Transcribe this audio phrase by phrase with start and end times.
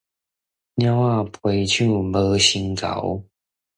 [0.03, 0.09] 貓仔爬
[1.67, 1.77] 樹，
[2.11, 2.85] 無成猴